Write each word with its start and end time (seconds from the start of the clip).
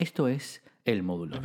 Esto 0.00 0.28
es 0.28 0.62
El 0.84 1.02
Módulo. 1.02 1.40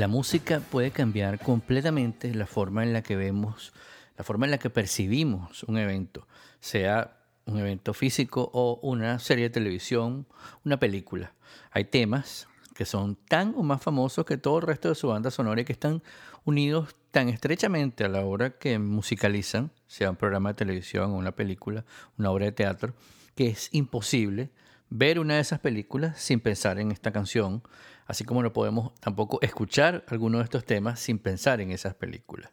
La 0.00 0.08
música 0.08 0.60
puede 0.60 0.92
cambiar 0.92 1.38
completamente 1.40 2.34
la 2.34 2.46
forma 2.46 2.82
en 2.84 2.94
la 2.94 3.02
que 3.02 3.16
vemos, 3.16 3.74
la 4.16 4.24
forma 4.24 4.46
en 4.46 4.52
la 4.52 4.56
que 4.56 4.70
percibimos 4.70 5.62
un 5.64 5.76
evento, 5.76 6.26
sea 6.58 7.18
un 7.44 7.58
evento 7.58 7.92
físico 7.92 8.50
o 8.54 8.80
una 8.82 9.18
serie 9.18 9.44
de 9.44 9.50
televisión, 9.50 10.26
una 10.64 10.78
película. 10.78 11.34
Hay 11.70 11.84
temas 11.84 12.48
que 12.74 12.86
son 12.86 13.14
tan 13.14 13.52
o 13.58 13.62
más 13.62 13.82
famosos 13.82 14.24
que 14.24 14.38
todo 14.38 14.60
el 14.60 14.66
resto 14.66 14.88
de 14.88 14.94
su 14.94 15.08
banda 15.08 15.30
sonora 15.30 15.60
y 15.60 15.64
que 15.66 15.74
están 15.74 16.02
unidos 16.46 16.96
tan 17.10 17.28
estrechamente 17.28 18.02
a 18.02 18.08
la 18.08 18.24
hora 18.24 18.56
que 18.56 18.78
musicalizan, 18.78 19.70
sea 19.86 20.08
un 20.08 20.16
programa 20.16 20.48
de 20.48 20.54
televisión 20.54 21.10
o 21.10 21.16
una 21.16 21.32
película, 21.32 21.84
una 22.16 22.30
obra 22.30 22.46
de 22.46 22.52
teatro, 22.52 22.94
que 23.34 23.48
es 23.48 23.68
imposible 23.72 24.48
ver 24.90 25.18
una 25.18 25.34
de 25.36 25.40
esas 25.40 25.60
películas 25.60 26.18
sin 26.18 26.40
pensar 26.40 26.78
en 26.78 26.92
esta 26.92 27.12
canción 27.12 27.62
así 28.10 28.24
como 28.24 28.42
no 28.42 28.52
podemos 28.52 28.92
tampoco 28.96 29.38
escuchar 29.40 30.04
algunos 30.08 30.40
de 30.40 30.44
estos 30.44 30.64
temas 30.64 30.98
sin 30.98 31.20
pensar 31.20 31.60
en 31.60 31.70
esas 31.70 31.94
películas. 31.94 32.50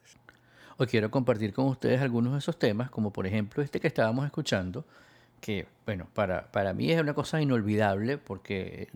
Hoy 0.76 0.86
quiero 0.86 1.10
compartir 1.10 1.52
con 1.52 1.66
ustedes 1.66 2.00
algunos 2.00 2.32
de 2.34 2.38
esos 2.38 2.56
temas, 2.60 2.90
como 2.90 3.12
por 3.12 3.26
ejemplo 3.26 3.60
este 3.60 3.80
que 3.80 3.88
estábamos 3.88 4.24
escuchando, 4.24 4.84
que, 5.40 5.66
bueno, 5.84 6.06
para, 6.14 6.52
para 6.52 6.72
mí 6.74 6.92
es 6.92 7.00
una 7.00 7.12
cosa 7.12 7.42
inolvidable 7.42 8.18
porque 8.18 8.88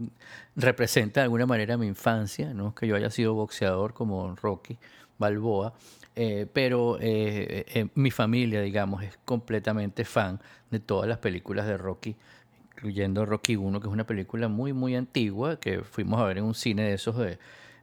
representa 0.54 1.18
de 1.18 1.24
alguna 1.24 1.46
manera 1.46 1.76
mi 1.76 1.88
infancia, 1.88 2.54
no 2.54 2.76
que 2.76 2.86
yo 2.86 2.94
haya 2.94 3.10
sido 3.10 3.34
boxeador 3.34 3.92
como 3.92 4.36
Rocky 4.36 4.78
Balboa, 5.18 5.74
eh, 6.14 6.46
pero 6.52 6.96
eh, 7.00 7.64
eh, 7.74 7.88
mi 7.96 8.12
familia, 8.12 8.60
digamos, 8.60 9.02
es 9.02 9.18
completamente 9.24 10.04
fan 10.04 10.40
de 10.70 10.78
todas 10.78 11.08
las 11.08 11.18
películas 11.18 11.66
de 11.66 11.76
Rocky 11.76 12.16
incluyendo 12.82 13.24
Rocky 13.24 13.54
1, 13.54 13.80
que 13.80 13.86
es 13.86 13.92
una 13.92 14.04
película 14.04 14.48
muy, 14.48 14.72
muy 14.72 14.96
antigua, 14.96 15.60
que 15.60 15.82
fuimos 15.82 16.20
a 16.20 16.24
ver 16.24 16.38
en 16.38 16.44
un 16.44 16.54
cine 16.54 16.82
de 16.82 16.94
esos 16.94 17.16
de, 17.16 17.38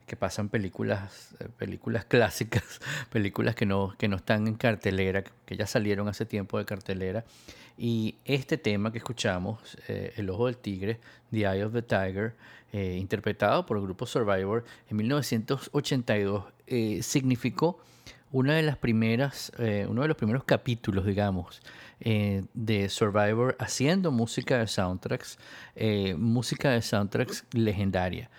que 0.05 0.17
pasan 0.17 0.49
películas, 0.49 1.37
eh, 1.39 1.47
películas 1.57 2.03
clásicas, 2.03 2.81
películas 3.09 3.55
que 3.55 3.65
no, 3.65 3.95
que 3.97 4.09
no 4.09 4.17
están 4.17 4.45
en 4.45 4.55
cartelera, 4.55 5.23
que 5.23 5.55
ya 5.55 5.65
salieron 5.67 6.09
hace 6.09 6.25
tiempo 6.25 6.57
de 6.57 6.65
cartelera. 6.65 7.23
Y 7.77 8.15
este 8.25 8.57
tema 8.57 8.91
que 8.91 8.97
escuchamos, 8.97 9.77
eh, 9.87 10.11
El 10.17 10.29
Ojo 10.31 10.47
del 10.47 10.57
Tigre, 10.57 10.99
The 11.31 11.37
Eye 11.37 11.63
of 11.63 11.71
the 11.71 11.81
Tiger, 11.81 12.35
eh, 12.73 12.97
interpretado 12.99 13.65
por 13.65 13.77
el 13.77 13.83
grupo 13.83 14.05
Survivor 14.05 14.65
en 14.89 14.97
1982, 14.97 16.43
significó 17.01 17.79
una 18.31 18.55
de 18.55 18.63
las 18.63 18.77
primeras, 18.77 19.51
uno 19.87 20.03
de 20.03 20.07
los 20.07 20.17
primeros 20.17 20.43
capítulos, 20.43 21.03
digamos, 21.03 21.61
eh, 22.01 22.45
de 22.53 22.87
Survivor 22.87 23.57
haciendo 23.59 24.11
música 24.11 24.57
de 24.57 24.67
soundtracks, 24.67 25.37
eh, 25.75 26.15
música 26.15 26.69
de 26.71 26.81
soundtracks 26.81 27.45
legendaria. 27.51 28.29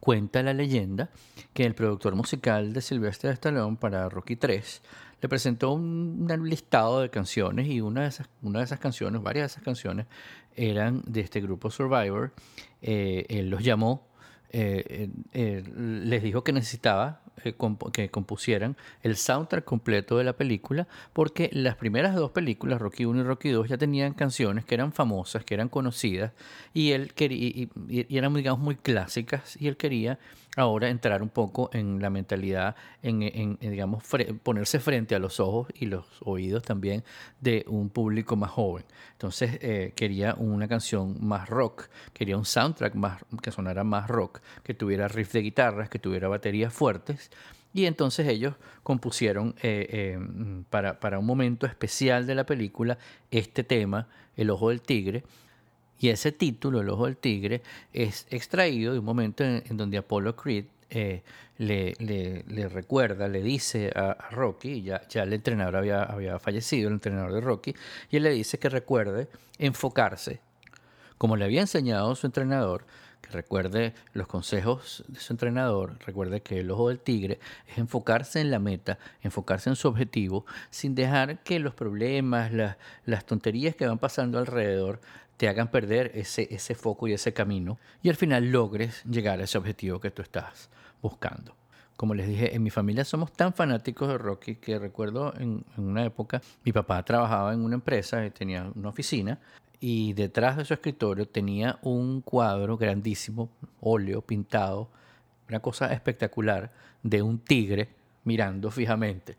Cuenta 0.00 0.42
la 0.42 0.54
leyenda 0.54 1.10
que 1.52 1.64
el 1.64 1.74
productor 1.74 2.14
musical 2.14 2.72
de 2.72 2.80
Sylvester 2.80 3.32
Stallone 3.32 3.76
para 3.76 4.08
Rocky 4.08 4.36
3 4.36 4.82
le 5.20 5.28
presentó 5.28 5.72
un, 5.72 6.26
listado 6.44 7.00
de 7.00 7.10
canciones 7.10 7.66
y 7.66 7.80
una 7.80 8.02
de, 8.02 8.08
esas, 8.08 8.28
una 8.42 8.60
de 8.60 8.64
esas 8.64 8.78
canciones, 8.78 9.22
varias 9.22 9.44
de 9.44 9.52
esas 9.52 9.62
canciones, 9.62 10.06
eran 10.54 11.02
de 11.06 11.20
este 11.20 11.40
grupo 11.40 11.70
Survivor. 11.70 12.32
Eh, 12.80 13.26
él 13.28 13.50
los 13.50 13.62
llamó, 13.62 14.06
les 14.52 16.22
dijo 16.22 16.42
que 16.44 16.52
necesitaba 16.52 17.20
eh, 17.44 17.54
que 17.92 18.10
compusieran 18.10 18.76
el 19.02 19.16
soundtrack 19.16 19.64
completo 19.64 20.18
de 20.18 20.24
la 20.24 20.34
película, 20.34 20.88
porque 21.12 21.50
las 21.52 21.76
primeras 21.76 22.14
dos 22.14 22.30
películas, 22.30 22.80
Rocky 22.80 23.04
1 23.04 23.20
y 23.20 23.24
Rocky 23.24 23.50
2, 23.50 23.68
ya 23.68 23.78
tenían 23.78 24.14
canciones 24.14 24.64
que 24.64 24.74
eran 24.74 24.92
famosas, 24.92 25.44
que 25.44 25.54
eran 25.54 25.68
conocidas, 25.68 26.32
y 26.72 26.92
él 26.92 27.12
quería, 27.14 27.48
y, 27.48 28.16
eran, 28.16 28.34
digamos, 28.34 28.60
muy 28.60 28.76
clásicas, 28.76 29.56
y 29.60 29.68
él 29.68 29.76
quería 29.76 30.18
ahora 30.56 30.88
entrar 30.88 31.22
un 31.22 31.28
poco 31.28 31.70
en 31.72 32.00
la 32.00 32.10
mentalidad, 32.10 32.74
en, 33.02 33.58
digamos, 33.60 34.02
ponerse 34.42 34.80
frente 34.80 35.14
a 35.14 35.18
los 35.18 35.38
ojos 35.38 35.68
y 35.74 35.86
los 35.86 36.06
oídos 36.20 36.62
también 36.62 37.04
de 37.40 37.64
un 37.68 37.90
público 37.90 38.36
más 38.36 38.50
joven. 38.50 38.84
Entonces 39.12 39.58
eh, 39.60 39.92
quería 39.94 40.34
una 40.34 40.66
canción 40.66 41.16
más 41.20 41.48
rock, 41.48 41.88
quería 42.12 42.38
un 42.38 42.46
soundtrack 42.46 42.94
más, 42.94 43.22
que 43.42 43.52
sonara 43.52 43.84
más 43.84 44.08
rock, 44.08 44.40
que 44.64 44.74
tuviera 44.74 45.08
riff 45.08 45.32
de 45.32 45.42
guitarras, 45.42 45.90
que 45.90 45.98
tuviera 45.98 46.26
baterías 46.28 46.72
fuertes. 46.72 47.30
Y 47.74 47.84
entonces 47.84 48.26
ellos 48.26 48.54
compusieron 48.82 49.54
eh, 49.62 49.86
eh, 49.90 50.18
para, 50.70 50.98
para 50.98 51.18
un 51.18 51.26
momento 51.26 51.66
especial 51.66 52.26
de 52.26 52.34
la 52.34 52.46
película 52.46 52.96
este 53.30 53.62
tema, 53.64 54.08
El 54.34 54.48
Ojo 54.48 54.70
del 54.70 54.80
Tigre, 54.80 55.24
y 55.98 56.08
ese 56.08 56.32
título, 56.32 56.80
El 56.80 56.90
Ojo 56.90 57.06
del 57.06 57.16
Tigre, 57.16 57.62
es 57.92 58.26
extraído 58.30 58.92
de 58.92 58.98
un 58.98 59.04
momento 59.04 59.44
en, 59.44 59.76
donde 59.76 59.98
Apollo 59.98 60.36
Creed 60.36 60.66
eh, 60.90 61.22
le, 61.58 62.68
recuerda, 62.68 63.28
le 63.28 63.42
dice 63.42 63.90
a, 63.94 64.28
Rocky, 64.30 64.82
ya, 64.82 65.06
ya 65.08 65.22
el 65.22 65.32
entrenador 65.32 65.76
había, 65.76 66.38
fallecido, 66.38 66.88
el 66.88 66.94
entrenador 66.94 67.32
de 67.32 67.40
Rocky, 67.40 67.74
y 68.10 68.16
él 68.16 68.24
le 68.24 68.30
dice 68.30 68.58
que 68.58 68.68
recuerde 68.68 69.28
enfocarse, 69.58 70.40
como 71.18 71.36
le 71.36 71.46
había 71.46 71.62
enseñado 71.62 72.14
su 72.14 72.26
entrenador, 72.26 72.84
que 73.22 73.30
recuerde 73.30 73.94
los 74.12 74.26
consejos 74.26 75.02
de 75.08 75.18
su 75.18 75.32
entrenador, 75.32 75.98
recuerde 76.04 76.42
que 76.42 76.60
el 76.60 76.70
ojo 76.70 76.90
del 76.90 77.00
tigre 77.00 77.40
es 77.66 77.78
enfocarse 77.78 78.40
en 78.40 78.50
la 78.50 78.58
meta, 78.58 78.98
enfocarse 79.22 79.70
en 79.70 79.76
su 79.76 79.88
objetivo, 79.88 80.44
sin 80.70 80.94
dejar 80.94 81.42
que 81.42 81.58
los 81.58 81.74
problemas, 81.74 82.52
las 82.52 83.26
tonterías 83.26 83.74
que 83.74 83.86
van 83.86 83.98
pasando 83.98 84.38
alrededor 84.38 85.00
te 85.36 85.48
hagan 85.48 85.70
perder 85.70 86.12
ese, 86.14 86.48
ese 86.50 86.74
foco 86.74 87.08
y 87.08 87.12
ese 87.12 87.32
camino 87.32 87.78
y 88.02 88.08
al 88.08 88.16
final 88.16 88.50
logres 88.50 89.02
llegar 89.04 89.40
a 89.40 89.44
ese 89.44 89.58
objetivo 89.58 90.00
que 90.00 90.10
tú 90.10 90.22
estás 90.22 90.70
buscando. 91.02 91.54
Como 91.96 92.14
les 92.14 92.28
dije, 92.28 92.54
en 92.54 92.62
mi 92.62 92.70
familia 92.70 93.04
somos 93.04 93.32
tan 93.32 93.54
fanáticos 93.54 94.08
de 94.08 94.18
Rocky 94.18 94.56
que 94.56 94.78
recuerdo 94.78 95.32
en, 95.38 95.64
una 95.78 96.04
época 96.04 96.42
mi 96.62 96.72
papá 96.72 97.02
trabajaba 97.02 97.54
en 97.54 97.60
una 97.60 97.74
empresa, 97.74 98.28
tenía 98.30 98.70
una 98.74 98.90
oficina 98.90 99.38
y 99.80 100.12
detrás 100.12 100.56
de 100.56 100.64
su 100.64 100.74
escritorio 100.74 101.26
tenía 101.26 101.78
un 101.82 102.20
cuadro 102.20 102.76
grandísimo, 102.76 103.50
óleo 103.80 104.20
pintado 104.20 104.90
una 105.48 105.60
cosa 105.60 105.92
espectacular 105.92 106.70
de 107.02 107.22
un 107.22 107.38
tigre 107.38 107.88
mirando 108.24 108.70
fijamente. 108.70 109.36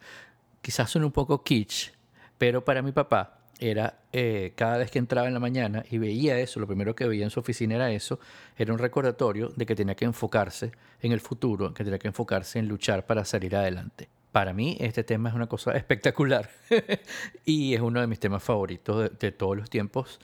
Quizás 0.62 0.90
suene 0.90 1.06
un 1.06 1.12
poco 1.12 1.44
kitsch, 1.44 1.92
pero 2.38 2.64
para 2.64 2.82
mi 2.82 2.92
papá 2.92 3.37
era 3.60 4.00
eh, 4.14 4.54
cada 4.56 4.78
vez 4.78 4.92
que 4.92 5.00
entraba 5.00 5.28
en 5.28 5.34
la 5.34 5.40
mañana 5.40 5.84
y 5.90 5.98
veía 5.98 6.40
eso, 6.40 6.60
lo 6.60 6.68
primero 6.68 6.96
que 6.96 7.08
veía 7.08 7.24
en 7.24 7.30
su 7.30 7.40
oficina 7.40 7.76
era 7.76 7.92
eso, 7.92 8.20
era 8.58 8.74
un 8.74 8.80
recordatorio 8.80 9.50
de 9.56 9.66
que 9.66 9.76
tenía 9.76 9.96
que 9.96 10.06
enfocarse 10.06 10.72
en 11.02 11.12
el 11.12 11.20
futuro, 11.20 11.74
que 11.74 11.84
tenía 11.84 12.00
que 12.00 12.08
enfocarse 12.08 12.60
en 12.60 12.68
luchar 12.68 13.06
para 13.06 13.26
salir 13.26 13.56
adelante. 13.56 14.10
Para 14.32 14.54
mí 14.54 14.78
este 14.80 15.04
tema 15.04 15.30
es 15.30 15.36
una 15.36 15.48
cosa 15.48 15.72
espectacular 15.78 16.50
y 17.46 17.74
es 17.74 17.82
uno 17.82 18.02
de 18.02 18.08
mis 18.08 18.20
temas 18.20 18.44
favoritos 18.44 19.12
de 19.18 19.32
todos 19.32 19.58
los 19.58 19.70
tiempos 19.70 20.20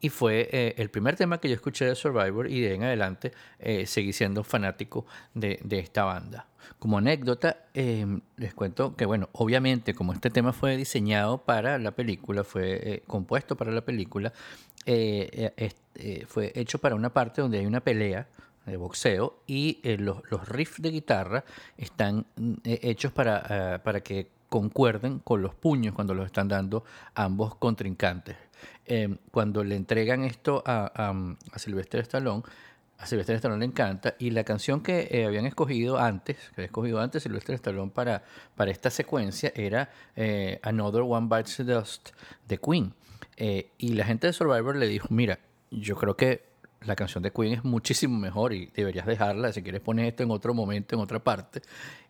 y 0.00 0.08
fue 0.10 0.48
eh, 0.52 0.74
el 0.78 0.90
primer 0.90 1.16
tema 1.16 1.38
que 1.38 1.48
yo 1.48 1.54
escuché 1.54 1.86
de 1.86 1.94
Survivor 1.94 2.50
y 2.50 2.60
de 2.60 2.74
en 2.74 2.84
adelante 2.84 3.32
eh, 3.58 3.86
seguí 3.86 4.12
siendo 4.12 4.44
fanático 4.44 5.06
de, 5.34 5.58
esta 5.70 6.04
banda. 6.04 6.46
Como 6.78 6.98
anécdota, 6.98 7.64
em, 7.74 8.20
les 8.36 8.52
cuento 8.52 8.96
que, 8.96 9.06
bueno, 9.06 9.28
obviamente 9.32 9.94
como 9.94 10.12
este 10.12 10.30
tema 10.30 10.52
fue 10.52 10.76
diseñado 10.76 11.38
para 11.38 11.78
la 11.78 11.92
película, 11.92 12.44
fue 12.44 12.80
eh, 12.82 13.02
compuesto 13.06 13.56
para 13.56 13.72
la 13.72 13.82
película, 13.82 14.32
fue 16.28 16.52
hecho 16.54 16.78
para 16.78 16.94
una 16.94 17.12
parte 17.12 17.40
donde 17.40 17.58
hay 17.58 17.66
una 17.66 17.80
pelea 17.80 18.28
de 18.66 18.76
boxeo 18.76 19.40
y 19.46 19.80
los, 19.98 20.22
los, 20.30 20.48
riffs 20.48 20.80
de 20.82 20.90
guitarra 20.90 21.44
están 21.76 22.26
mm, 22.36 22.54
hechos 22.64 23.12
para, 23.12 23.80
para 23.82 24.00
que 24.00 24.28
concuerden 24.48 25.18
con 25.20 25.42
los 25.42 25.54
puños 25.54 25.94
cuando 25.94 26.14
los 26.14 26.26
están 26.26 26.48
dando 26.48 26.84
ambos 27.14 27.56
contrincantes. 27.56 28.36
Em, 28.88 29.18
cuando 29.32 29.64
le 29.64 29.74
entregan 29.74 30.22
esto 30.22 30.62
a, 30.64 30.92
a, 30.94 31.58
Sylvester 31.58 32.00
Stallone, 32.02 32.44
a 32.98 33.06
Sylvester 33.06 33.34
Stallone 33.36 33.58
le 33.58 33.66
encanta 33.66 34.14
y 34.18 34.30
la 34.30 34.44
canción 34.44 34.80
que 34.80 35.08
eh, 35.10 35.26
habían 35.26 35.44
escogido 35.44 35.98
antes, 35.98 36.36
que 36.36 36.54
había 36.60 36.66
escogido 36.66 37.00
antes 37.00 37.24
Sylvester 37.24 37.56
Stallone 37.56 37.90
para, 37.90 38.22
para 38.54 38.70
esta 38.70 38.90
secuencia 38.90 39.52
era 39.56 39.90
eh, 40.14 40.60
Another 40.62 41.02
One 41.02 41.26
Bites 41.28 41.56
the 41.56 41.64
Dust 41.64 42.10
de 42.46 42.58
Queen. 42.58 42.94
Eh, 43.36 43.70
y 43.76 43.94
la 43.94 44.04
gente 44.04 44.28
de 44.28 44.32
Survivor 44.32 44.76
le 44.76 44.86
dijo, 44.86 45.08
mira, 45.10 45.40
yo 45.70 45.96
creo 45.96 46.16
que 46.16 46.44
la 46.82 46.94
canción 46.94 47.24
de 47.24 47.32
Queen 47.32 47.54
es 47.54 47.64
muchísimo 47.64 48.16
mejor 48.18 48.52
y 48.52 48.66
deberías 48.66 49.06
dejarla, 49.06 49.52
si 49.52 49.62
quieres 49.62 49.80
poner 49.80 50.06
esto 50.06 50.22
en 50.22 50.30
otro 50.30 50.54
momento, 50.54 50.94
en 50.94 51.00
otra 51.00 51.18
parte. 51.18 51.60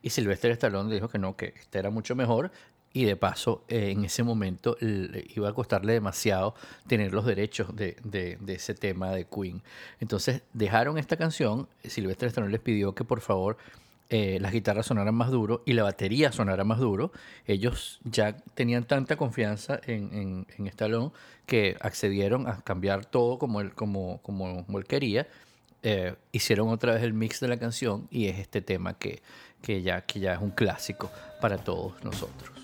Y 0.02 0.11
Sylvester 0.11 0.50
Stallone 0.50 0.93
dijo 0.93 1.08
que 1.08 1.19
no, 1.19 1.37
que 1.37 1.55
esta 1.56 1.78
era 1.78 1.90
mucho 1.90 2.14
mejor 2.14 2.50
y 2.96 3.04
de 3.04 3.14
paso 3.14 3.62
eh, 3.69 3.90
en 3.90 4.06
ese 4.06 4.22
momento 4.22 4.78
iba 4.81 5.50
a 5.50 5.52
costarle 5.52 5.93
demasiado 5.93 6.54
tener 6.87 7.12
los 7.12 7.26
derechos 7.26 7.76
de, 7.76 8.38
ese 8.46 8.72
tema 8.72 9.10
de 9.10 9.26
Queen. 9.26 9.62
Entonces 10.00 10.40
dejaron 10.54 10.96
esta 10.96 11.19
canción, 11.19 11.69
Silvestre 11.84 12.28
Stallone 12.28 12.52
les 12.52 12.62
pidió 12.62 12.94
que 12.94 13.04
por 13.04 13.20
favor 13.20 13.58
eh, 14.08 14.38
las 14.40 14.50
guitarras 14.50 14.87
sonaran 14.87 15.14
más 15.14 15.31
duro 15.31 15.62
y 15.66 15.75
la 15.75 15.82
batería 15.82 16.32
sonara 16.32 16.64
más 16.64 16.78
duro. 16.78 17.12
Ellos 17.46 18.00
ya 18.04 18.34
tenían 18.54 18.84
tanta 18.84 19.16
confianza 19.16 19.78
en, 19.84 20.46
en, 20.56 20.66
Stallone 20.69 21.10
que 21.44 21.76
accedieron 21.82 22.49
a 22.49 22.62
cambiar 22.62 23.04
todo 23.04 23.38
como 23.38 23.60
él, 23.60 23.75
como, 23.75 24.22
como, 24.22 24.64
él 24.78 24.87
quería. 24.87 25.28
Eh, 25.82 26.14
hicieron 26.32 26.70
otra 26.70 26.94
vez 26.94 27.02
el 27.02 27.12
mix 27.12 27.40
de 27.40 27.49
la 27.49 27.58
canción 27.58 28.08
y 28.10 28.28
es 28.28 28.38
este 28.38 28.62
tema 28.62 28.94
que, 28.94 29.20
que, 29.60 29.82
ya, 29.82 30.00
que 30.00 30.19
ya 30.19 30.32
es 30.32 30.40
un 30.40 30.50
clásico 30.50 31.10
para 31.42 31.58
todos 31.58 32.02
nosotros. 32.02 32.56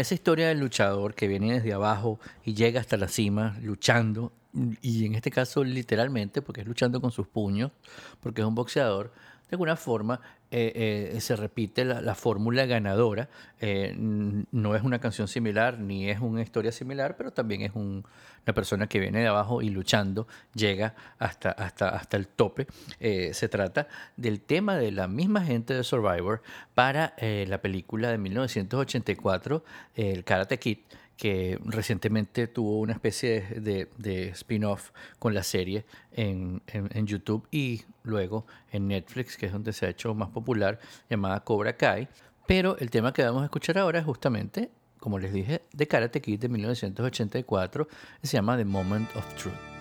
Esa 0.00 0.14
historia 0.14 0.48
del 0.48 0.60
luchador 0.60 1.14
que 1.14 1.28
viene 1.28 1.54
desde 1.54 1.72
abajo 1.72 2.20
y 2.44 2.54
llega 2.54 2.80
hasta 2.80 2.96
la 2.96 3.08
cima 3.08 3.56
luchando, 3.62 4.32
y 4.80 5.04
en 5.04 5.14
este 5.14 5.30
caso 5.30 5.64
literalmente, 5.64 6.42
porque 6.42 6.62
es 6.62 6.66
luchando 6.66 7.00
con 7.00 7.10
sus 7.10 7.26
puños, 7.26 7.72
porque 8.20 8.40
es 8.42 8.46
un 8.46 8.54
boxeador, 8.54 9.12
de 9.48 9.54
alguna 9.54 9.76
forma 9.76 10.20
eh, 10.50 11.12
eh, 11.14 11.20
se 11.20 11.36
repite 11.36 11.84
la, 11.84 12.14
fórmula 12.14 12.66
ganadora. 12.66 13.28
Eh, 13.60 13.94
no 13.96 14.74
es 14.76 14.82
una 14.82 15.00
canción 15.00 15.28
similar 15.28 15.78
ni 15.78 16.08
es 16.08 16.20
una 16.20 16.42
historia 16.42 16.72
similar, 16.72 17.16
pero 17.16 17.32
también 17.32 17.62
es 17.62 17.72
una 17.74 18.04
persona 18.54 18.86
que 18.86 19.00
viene 19.00 19.20
de 19.20 19.26
abajo 19.26 19.62
y 19.62 19.70
luchando 19.70 20.26
llega 20.54 20.94
hasta, 21.18 21.50
hasta, 21.50 21.88
hasta 21.90 22.16
el 22.16 22.28
tope. 22.28 22.66
se 22.98 23.48
trata 23.48 23.88
del 24.16 24.40
tema 24.40 24.76
de 24.76 24.92
la 24.92 25.08
misma 25.08 25.42
gente 25.42 25.74
de 25.74 25.84
Survivor 25.84 26.42
para 26.74 27.14
la 27.18 27.60
película 27.60 28.10
de 28.10 28.18
1984, 28.18 29.64
el 29.96 30.24
Karate 30.24 30.58
Kid 30.58 30.78
que 31.16 31.58
recientemente 31.64 32.46
tuvo 32.46 32.78
una 32.78 32.92
especie 32.92 33.42
de, 33.42 34.28
spin-off 34.28 34.90
con 35.18 35.34
la 35.34 35.42
serie 35.42 35.84
en, 36.12 36.60
YouTube 37.06 37.46
y 37.50 37.82
luego 38.02 38.46
en 38.70 38.88
Netflix, 38.88 39.36
que 39.36 39.46
es 39.46 39.52
donde 39.52 39.72
se 39.72 39.86
ha 39.86 39.88
hecho 39.88 40.14
más 40.14 40.30
popular, 40.30 40.78
llamada 41.08 41.40
Cobra 41.40 41.76
Kai. 41.76 42.08
Pero 42.46 42.76
el 42.78 42.90
tema 42.90 43.12
que 43.12 43.24
vamos 43.24 43.42
a 43.42 43.46
escuchar 43.46 43.78
ahora 43.78 43.98
es 43.98 44.04
justamente, 44.04 44.70
como 44.98 45.18
les 45.18 45.32
dije, 45.32 45.62
de 45.72 45.88
Karate 45.88 46.20
Kid 46.20 46.38
de 46.38 46.48
1984, 46.48 47.88
se 48.22 48.36
llama 48.36 48.56
The 48.56 48.64
Moment 48.64 49.14
of 49.16 49.34
Truth. 49.34 49.75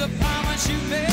upon 0.00 0.30
promise 0.50 0.68
you 0.68 0.78
made. 0.88 1.09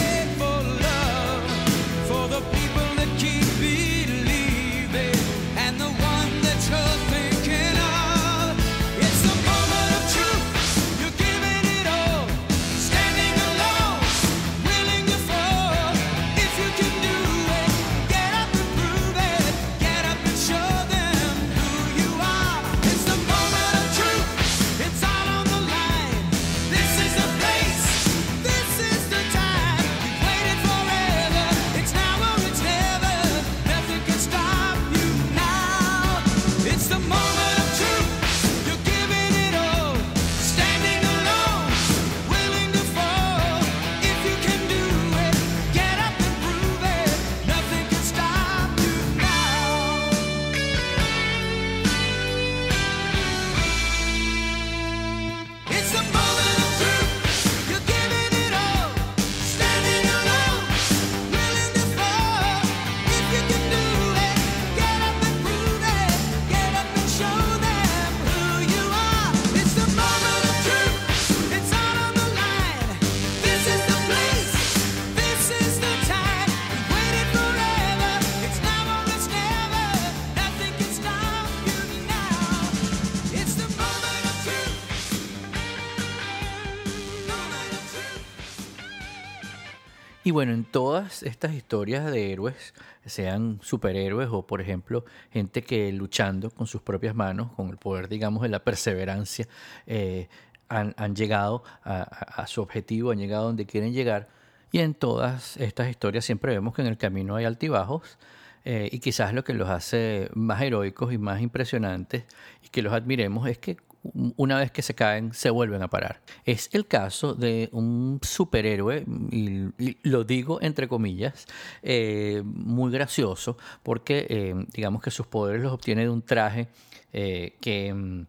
Y 90.27 90.31
bueno, 90.31 90.51
en 90.51 90.65
todas 90.65 91.23
estas 91.23 91.53
historias 91.53 92.11
de 92.11 92.33
héroes, 92.33 92.73
sean 93.05 93.59
superhéroes 93.61 94.27
o, 94.29 94.45
por 94.45 94.59
ejemplo, 94.59 95.05
gente 95.31 95.61
que 95.61 95.89
luchando 95.93 96.51
con 96.51 96.67
sus 96.67 96.81
propias 96.81 97.15
manos, 97.15 97.53
con 97.53 97.69
el 97.69 97.77
poder, 97.77 98.09
digamos, 98.09 98.43
de 98.43 98.49
la 98.49 98.59
perseverancia, 98.59 99.47
eh, 99.85 100.27
han, 100.67 101.15
llegado 101.15 101.63
a, 101.81 102.45
su 102.45 102.61
objetivo, 102.61 103.11
han 103.11 103.19
llegado 103.19 103.45
donde 103.45 103.65
quieren 103.65 103.93
llegar. 103.93 104.27
Y 104.69 104.79
en 104.79 104.95
todas 104.95 105.55
estas 105.55 105.89
historias 105.89 106.25
siempre 106.25 106.51
vemos 106.51 106.75
que 106.75 106.81
en 106.81 106.89
el 106.89 106.97
camino 106.97 107.37
hay 107.37 107.45
altibajos. 107.45 108.17
Eh, 108.65 108.89
y 108.91 108.99
quizás 108.99 109.33
lo 109.33 109.45
que 109.45 109.53
los 109.53 109.69
hace 109.69 110.29
más 110.33 110.61
heroicos 110.61 111.13
y 111.13 111.17
más 111.17 111.39
impresionantes 111.39 112.25
y 112.65 112.67
que 112.67 112.81
los 112.81 112.91
admiremos 112.91 113.47
es 113.47 113.59
que 113.59 113.77
una 114.13 114.59
vez 114.59 114.71
que 114.71 114.81
se 114.81 114.93
caen, 114.95 115.33
se 115.33 115.49
vuelven 115.49 115.81
a 115.81 115.89
parar. 115.89 116.21
Es 116.45 116.69
el 116.73 116.87
caso 116.87 117.33
de 117.33 117.69
un 117.71 118.19
superhéroe, 118.21 119.05
y, 119.31 119.97
lo 120.03 120.23
digo 120.23 120.59
entre 120.61 120.87
comillas, 120.87 121.45
eh, 121.81 122.41
muy 122.45 122.91
gracioso, 122.91 123.57
porque 123.83 124.27
eh, 124.29 124.55
digamos 124.73 125.01
que 125.01 125.11
sus 125.11 125.27
poderes 125.27 125.61
los 125.61 125.73
obtiene 125.73 126.03
de 126.03 126.09
un 126.09 126.21
traje 126.21 126.67
eh, 127.13 127.55
que 127.61 127.93
mm, 127.93 128.25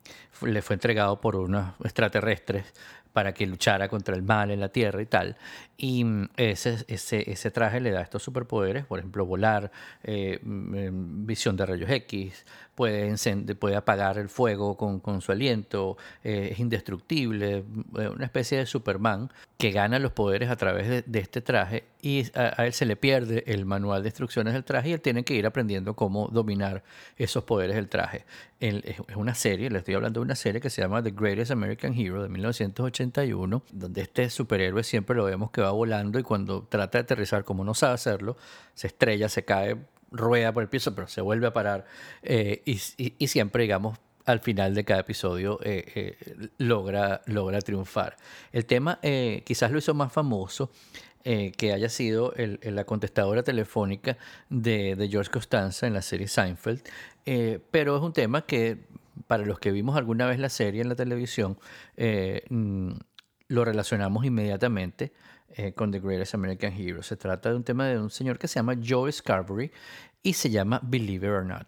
le 0.46 0.62
fue 0.62 0.74
entregado 0.74 1.20
por 1.20 1.36
unos 1.36 1.74
extraterrestres 1.84 2.64
para 3.12 3.34
que 3.34 3.46
luchara 3.46 3.88
contra 3.88 4.14
el 4.14 4.22
mal 4.22 4.50
en 4.50 4.60
la 4.60 4.68
Tierra 4.68 5.02
y 5.02 5.06
tal. 5.06 5.36
Y 5.80 6.04
mm, 6.04 6.30
ese, 6.36 6.84
ese, 6.88 7.30
ese 7.30 7.50
traje 7.50 7.80
le 7.80 7.92
da 7.92 8.02
estos 8.02 8.22
superpoderes, 8.22 8.84
por 8.84 8.98
ejemplo, 8.98 9.24
volar, 9.24 9.70
mm, 10.04 11.24
visión 11.24 11.56
de 11.56 11.66
rayos 11.66 11.88
X, 11.88 12.44
puede, 12.78 13.16
puede 13.56 13.74
apagar 13.74 14.18
el 14.18 14.28
fuego 14.28 14.76
con, 14.76 15.00
con 15.00 15.20
su 15.20 15.32
aliento, 15.32 15.96
eh, 16.22 16.50
es 16.52 16.60
indestructible, 16.60 17.64
eh, 17.98 18.08
una 18.08 18.24
especie 18.24 18.58
de 18.58 18.66
Superman 18.66 19.32
que 19.56 19.72
gana 19.72 19.98
los 19.98 20.12
poderes 20.12 20.48
a 20.48 20.54
través 20.54 21.04
de, 21.04 21.18
este 21.18 21.40
traje 21.40 21.86
y 22.00 22.26
a, 22.38 22.64
él 22.64 22.72
se 22.72 22.86
le 22.86 22.94
pierde 22.94 23.42
el 23.48 23.66
manual 23.66 24.04
de 24.04 24.10
instrucciones 24.10 24.54
del 24.54 24.62
traje 24.62 24.90
y 24.90 24.92
él 24.92 25.00
tiene 25.00 25.24
que 25.24 25.34
ir 25.34 25.44
aprendiendo 25.44 25.96
cómo 25.96 26.28
dominar 26.28 26.84
esos 27.16 27.42
poderes 27.42 27.74
del 27.74 27.88
traje. 27.88 28.24
es 28.60 29.16
una 29.16 29.34
serie, 29.34 29.70
le 29.70 29.78
estoy 29.78 29.94
hablando 29.94 30.20
de 30.20 30.26
una 30.26 30.36
serie 30.36 30.60
que 30.60 30.70
se 30.70 30.80
llama 30.80 31.02
The 31.02 31.10
Greatest 31.10 31.50
American 31.50 31.98
Hero 31.98 32.22
de 32.22 32.28
1981, 32.28 33.64
donde 33.72 34.02
este 34.02 34.30
superhéroe 34.30 34.84
siempre 34.84 35.16
lo 35.16 35.24
vemos 35.24 35.50
que 35.50 35.62
va 35.62 35.67
volando 35.70 36.18
y 36.18 36.22
cuando 36.22 36.66
trata 36.68 36.98
de 36.98 37.02
aterrizar 37.02 37.44
como 37.44 37.64
no 37.64 37.74
sabe 37.74 37.94
hacerlo, 37.94 38.36
se 38.74 38.88
estrella, 38.88 39.28
se 39.28 39.44
cae 39.44 39.76
rueda 40.10 40.52
por 40.52 40.62
el 40.62 40.68
piso, 40.68 40.94
pero 40.94 41.08
se 41.08 41.20
vuelve 41.20 41.46
a 41.46 41.52
parar 41.52 41.84
eh, 42.22 42.62
y, 42.64 43.26
siempre, 43.26 43.62
digamos, 43.62 43.98
al 44.24 44.40
final 44.40 44.74
de 44.74 44.84
cada 44.84 45.00
episodio 45.00 45.58
eh, 45.62 45.84
eh, 45.94 46.48
logra, 46.58 47.22
logra 47.26 47.60
triunfar. 47.60 48.16
El 48.52 48.66
tema 48.66 49.00
quizás 49.44 49.70
lo 49.70 49.78
hizo 49.78 49.94
más 49.94 50.12
famoso 50.12 50.70
que 51.24 51.72
haya 51.74 51.90
sido 51.90 52.32
la 52.36 52.84
contestadora 52.84 53.42
telefónica 53.42 54.16
de, 54.48 55.08
George 55.10 55.30
Costanza 55.30 55.86
en 55.86 55.92
la 55.92 56.00
serie 56.00 56.26
Seinfeld, 56.26 56.82
pero 57.70 57.96
es 57.96 58.02
un 58.02 58.14
tema 58.14 58.46
que 58.46 58.78
para 59.26 59.44
los 59.44 59.58
que 59.58 59.70
vimos 59.70 59.98
alguna 59.98 60.26
vez 60.26 60.38
la 60.38 60.48
serie 60.48 60.80
en 60.80 60.88
la 60.88 60.94
televisión, 60.94 61.58
mm, 61.98 62.92
lo 63.48 63.64
relacionamos 63.64 64.24
inmediatamente 64.24 65.12
eh, 65.50 65.72
con 65.72 65.90
The 65.90 66.00
Greatest 66.00 66.34
American 66.34 66.72
Hero. 66.72 67.02
Se 67.02 67.16
trata 67.16 67.50
de 67.50 67.56
un 67.56 67.64
tema 67.64 67.86
de 67.86 67.98
un 67.98 68.10
señor 68.10 68.38
que 68.38 68.48
se 68.48 68.56
llama 68.56 68.74
Joe 68.82 69.10
Scarberry 69.10 69.72
y 70.22 70.32
se 70.34 70.50
llama 70.50 70.80
Believe 70.82 71.26
It 71.26 71.32
or 71.32 71.44
Not. 71.44 71.66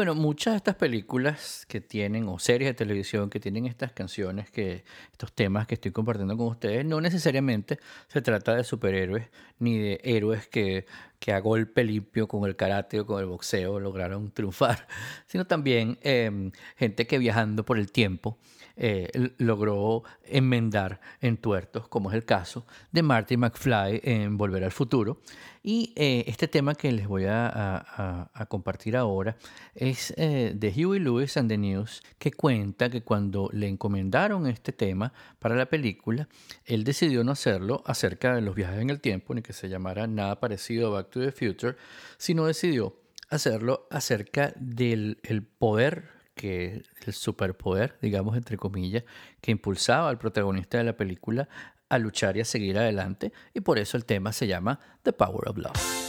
Bueno, 0.00 0.14
muchas 0.14 0.54
de 0.54 0.56
estas 0.56 0.76
películas 0.76 1.66
que 1.68 1.82
tienen, 1.82 2.26
o 2.26 2.38
series 2.38 2.70
de 2.70 2.74
televisión 2.74 3.28
que 3.28 3.38
tienen 3.38 3.66
estas 3.66 3.92
canciones, 3.92 4.50
que 4.50 4.82
estos 5.12 5.30
temas 5.34 5.66
que 5.66 5.74
estoy 5.74 5.90
compartiendo 5.90 6.38
con 6.38 6.46
ustedes, 6.46 6.86
no 6.86 7.02
necesariamente 7.02 7.78
se 8.08 8.22
trata 8.22 8.54
de 8.54 8.64
superhéroes 8.64 9.28
ni 9.58 9.76
de 9.76 10.00
héroes 10.02 10.48
que, 10.48 10.86
que 11.18 11.34
a 11.34 11.40
golpe 11.40 11.84
limpio 11.84 12.28
con 12.28 12.48
el 12.48 12.56
karate 12.56 13.00
o 13.00 13.04
con 13.04 13.20
el 13.20 13.26
boxeo 13.26 13.78
lograron 13.78 14.30
triunfar, 14.34 14.88
sino 15.26 15.46
también 15.46 15.98
em, 16.00 16.50
gente 16.76 17.06
que 17.06 17.18
viajando 17.18 17.66
por 17.66 17.78
el 17.78 17.92
tiempo 17.92 18.38
eh, 18.78 19.10
logró 19.36 20.04
enmendar 20.24 21.02
en 21.20 21.36
tuertos, 21.36 21.88
como 21.88 22.08
es 22.08 22.16
el 22.16 22.24
caso 22.24 22.64
de 22.90 23.02
Marty 23.02 23.36
McFly 23.36 24.00
en 24.02 24.38
Volver 24.38 24.64
al 24.64 24.72
Futuro. 24.72 25.20
Y 25.62 25.92
eh, 25.96 26.24
este 26.26 26.48
tema 26.48 26.74
que 26.74 26.90
les 26.90 27.06
voy 27.06 27.26
a, 27.28 28.30
compartir 28.48 28.96
ahora 28.96 29.36
es 29.74 30.14
eh, 30.16 30.52
de 30.54 30.68
Huey 30.70 31.00
Lewis 31.00 31.36
and 31.36 31.50
the 31.50 31.58
News, 31.58 32.02
que 32.18 32.32
cuenta 32.32 32.88
que 32.88 33.02
cuando 33.02 33.50
le 33.52 33.68
encomendaron 33.68 34.46
este 34.46 34.72
tema 34.72 35.12
para 35.38 35.54
la 35.54 35.66
película, 35.66 36.28
él 36.64 36.84
decidió 36.84 37.24
no 37.24 37.32
hacerlo 37.32 37.82
acerca 37.84 38.34
de 38.34 38.40
los 38.40 38.54
viajes 38.54 38.80
en 38.80 38.88
el 38.88 39.00
tiempo, 39.00 39.34
ni 39.34 39.42
que 39.42 39.52
se 39.52 39.68
llamara 39.68 40.06
nada 40.06 40.40
parecido 40.40 40.88
a 40.88 40.90
Back 41.02 41.10
to 41.10 41.20
the 41.20 41.32
Future, 41.32 41.76
sino 42.16 42.46
decidió 42.46 42.96
hacerlo 43.28 43.86
acerca 43.90 44.54
del 44.56 45.18
el 45.22 45.42
poder 45.42 46.08
que 46.34 46.82
el 47.04 47.12
superpoder, 47.12 47.98
digamos 48.00 48.34
entre 48.34 48.56
comillas, 48.56 49.04
que 49.42 49.50
impulsaba 49.50 50.08
al 50.08 50.18
protagonista 50.18 50.78
de 50.78 50.84
la 50.84 50.96
película 50.96 51.48
a 51.90 51.98
luchar 51.98 52.38
y 52.38 52.40
a 52.40 52.44
seguir 52.46 52.78
adelante, 52.78 53.32
y 53.52 53.60
por 53.60 53.78
eso 53.78 53.98
el 53.98 54.06
tema 54.06 54.32
se 54.32 54.46
llama 54.46 54.80
The 55.02 55.12
Power 55.12 55.48
of 55.48 55.58
Love. 55.58 55.99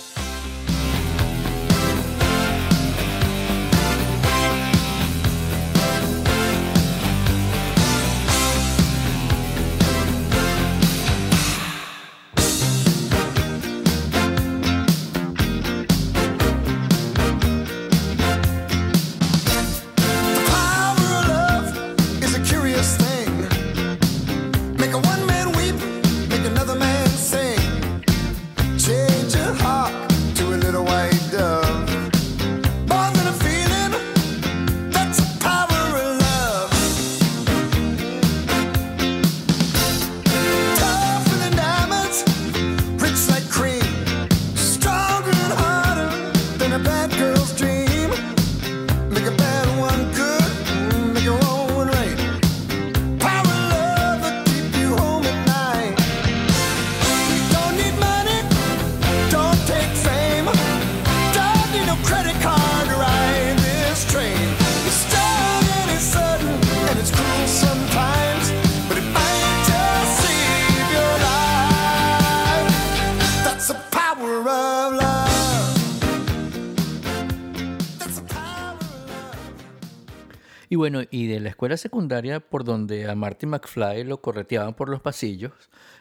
Bueno, 80.81 81.01
y 81.11 81.27
de 81.27 81.39
la 81.39 81.49
escuela 81.49 81.77
secundaria 81.77 82.39
por 82.39 82.63
donde 82.63 83.07
a 83.07 83.13
Marty 83.13 83.45
McFly 83.45 84.03
lo 84.03 84.19
correteaban 84.19 84.73
por 84.73 84.89
los 84.89 84.99
pasillos, 84.99 85.51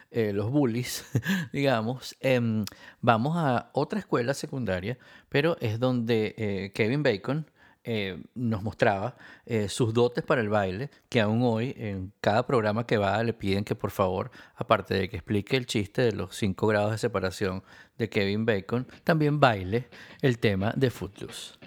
eh, 0.09 0.33
los 0.33 0.49
bullies, 0.49 1.05
digamos, 1.53 2.17
em, 2.19 2.65
vamos 2.99 3.37
a 3.37 3.69
otra 3.73 3.99
escuela 3.99 4.33
secundaria, 4.33 4.97
pero 5.29 5.55
es 5.59 5.79
donde 5.79 6.33
eh, 6.35 6.71
Kevin 6.73 7.03
Bacon 7.03 7.45
eh, 7.83 8.23
nos 8.33 8.63
mostraba 8.63 9.15
sus 9.67 9.93
dotes 9.93 10.23
para 10.23 10.41
el 10.41 10.49
baile, 10.49 10.89
que 11.09 11.21
aún 11.21 11.43
hoy 11.43 11.75
en 11.77 12.11
cada 12.19 12.47
programa 12.47 12.87
que 12.87 12.97
va 12.97 13.21
le 13.23 13.33
piden 13.33 13.63
que 13.63 13.75
por 13.75 13.91
favor, 13.91 14.31
aparte 14.55 14.95
de 14.95 15.09
que 15.09 15.17
explique 15.17 15.57
el 15.57 15.67
chiste 15.67 16.01
de 16.01 16.13
los 16.13 16.35
cinco 16.35 16.65
grados 16.65 16.89
de 16.89 16.97
separación 16.97 17.61
de 17.99 18.09
Kevin 18.09 18.47
Bacon, 18.47 18.87
también 19.03 19.39
baile 19.39 19.89
el 20.23 20.39
tema 20.39 20.73
de 20.75 20.89
Footloose. 20.89 21.59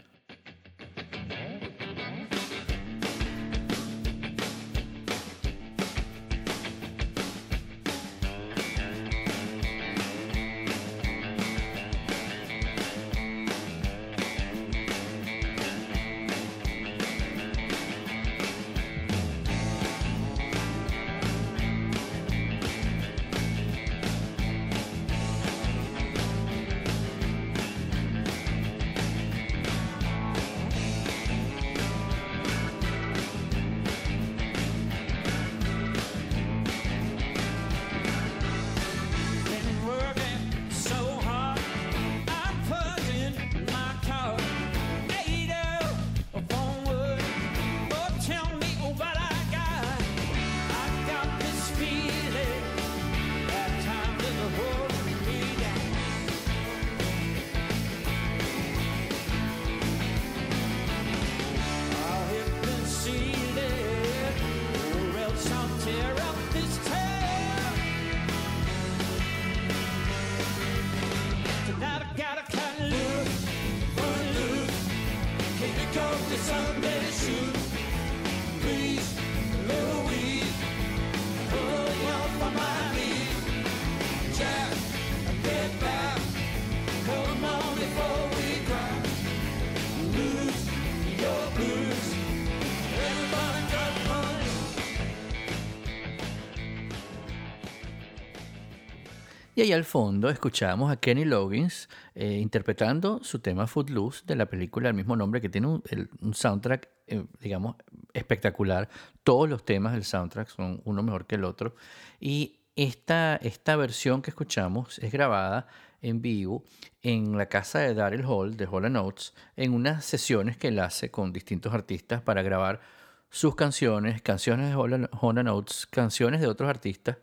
Y 99.65 99.73
al 99.73 99.85
fondo 99.85 100.29
escuchamos 100.29 100.93
a 100.93 100.97
Kenny 100.97 101.25
Loggins 101.25 101.89
eh, 102.15 102.35
interpretando 102.35 103.25
su 103.25 103.39
tema 103.39 103.67
Footloose 103.67 104.23
de 104.27 104.37
la 104.37 104.45
película 104.45 104.89
del 104.89 104.95
mismo 104.95 105.17
nombre 105.17 105.41
que 105.41 105.49
tiene 105.49 105.69
un, 105.69 106.35
soundtrack, 106.35 106.87
eh, 107.07 107.25
digamos, 107.41 107.77
espectacular. 108.13 108.91
Todos 109.23 109.49
los 109.49 109.65
temas 109.65 109.95
del 109.95 110.05
soundtrack 110.05 110.49
son 110.49 110.83
uno 110.85 111.03
mejor 111.03 111.25
que 111.25 111.37
el 111.37 111.45
otro. 111.45 111.77
Y 112.21 112.59
esta, 112.77 113.37
esta 113.37 113.77
versión 113.77 114.21
que 114.21 114.33
escuchamos 114.33 114.99
es 114.99 115.11
grabada 115.11 115.67
en 116.03 116.21
vivo 116.21 116.63
en 117.01 117.39
la 117.39 117.47
casa 117.47 117.79
de 117.79 117.95
Daryl 117.95 118.27
Hall 118.27 118.59
de 118.59 118.67
Hall 118.67 118.93
Notes 118.93 119.33
en 119.57 119.73
unas 119.73 120.05
sesiones 120.05 120.59
que 120.59 120.69
él 120.69 120.79
hace 120.79 121.11
con 121.11 121.33
distintos 121.33 121.73
artistas 121.73 122.21
para 122.21 122.43
grabar 122.43 122.83
sus 123.31 123.55
canciones, 123.57 124.21
canciones 124.21 124.69
de 124.69 124.77
Hall 124.77 125.43
Notes, 125.43 125.87
canciones 125.87 126.43
de 126.43 126.49
otros 126.49 126.69
artistas 126.69 127.17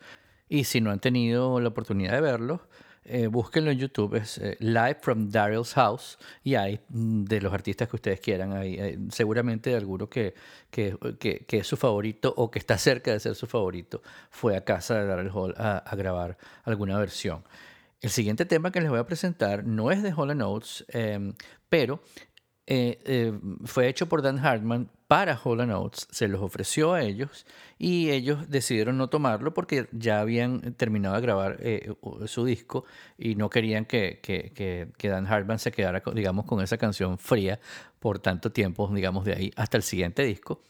y 0.51 0.65
si 0.65 0.81
no 0.81 0.91
han 0.91 0.99
tenido 0.99 1.61
la 1.61 1.69
oportunidad 1.69 2.11
de 2.11 2.19
verlo, 2.19 2.59
eh, 3.05 3.27
búsquenlo 3.27 3.71
en 3.71 3.79
YouTube, 3.79 4.15
es 4.15 4.37
eh, 4.37 4.57
Live 4.59 4.97
from 5.01 5.29
Daryl's 5.29 5.73
House 5.75 6.19
y 6.43 6.55
hay 6.55 6.81
mm, 6.89 7.23
de 7.23 7.39
los 7.39 7.53
artistas 7.53 7.87
que 7.87 7.95
ustedes 7.95 8.19
quieran, 8.19 8.51
hay, 8.51 8.99
seguramente 9.11 9.73
alguno 9.73 10.09
que, 10.09 10.33
que, 10.69 10.97
que, 11.17 11.57
es 11.57 11.65
su 11.65 11.77
favorito 11.77 12.33
o 12.35 12.51
que 12.51 12.59
está 12.59 12.77
cerca 12.77 13.13
de 13.13 13.21
ser 13.21 13.35
su 13.35 13.47
favorito, 13.47 14.01
fue 14.29 14.57
a 14.57 14.65
casa 14.65 14.99
de 14.99 15.05
Daryl 15.05 15.31
Hall 15.33 15.55
a, 15.57 15.95
grabar 15.95 16.37
alguna 16.65 16.99
versión. 16.99 17.45
El 18.01 18.09
siguiente 18.09 18.43
tema 18.43 18.73
que 18.73 18.81
les 18.81 18.89
voy 18.89 18.99
a 18.99 19.05
presentar 19.05 19.63
no 19.63 19.89
es 19.89 20.03
de 20.03 20.11
Hall 20.11 20.37
Notes, 20.37 20.83
em, 20.89 21.33
pero 21.69 22.03
eh, 22.67 22.99
eh, 23.05 23.39
fue 23.65 23.87
hecho 23.87 24.07
por 24.07 24.21
Dan 24.21 24.39
Hartman 24.39 24.89
para 25.07 25.35
Hall 25.35 25.59
se 25.93 26.27
los 26.27 26.41
ofreció 26.41 26.93
a 26.93 27.01
ellos 27.01 27.45
y 27.77 28.11
ellos 28.11 28.49
decidieron 28.49 28.97
no 28.97 29.09
tomarlo 29.09 29.53
porque 29.53 29.89
ya 29.91 30.21
habían 30.21 30.73
terminado 30.75 31.15
de 31.15 31.21
grabar 31.21 31.57
eh, 31.59 31.93
su 32.27 32.45
disco 32.45 32.85
y 33.17 33.35
no 33.35 33.49
querían 33.49 33.85
que, 33.85 34.19
que, 34.21 34.53
que, 34.97 35.09
Dan 35.09 35.27
Hartman 35.27 35.59
se 35.59 35.71
quedara, 35.71 36.01
digamos, 36.13 36.45
con 36.45 36.61
esa 36.61 36.77
canción 36.77 37.17
fría 37.17 37.59
por 37.99 38.19
tanto 38.19 38.51
tiempo, 38.51 38.89
digamos, 38.93 39.25
de 39.25 39.33
ahí 39.33 39.51
hasta 39.57 39.75
el 39.75 39.83
siguiente 39.83 40.23
disco. 40.23 40.61